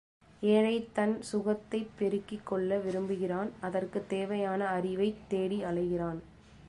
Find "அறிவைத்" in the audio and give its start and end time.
4.69-5.29